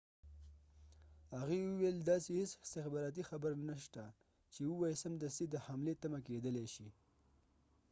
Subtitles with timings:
[1.37, 4.03] هغې وويل داسې هیڅ استخباراتی خبر نه شته
[4.53, 6.87] چې ووایي سمدستی د حملی تمه کېدلای شي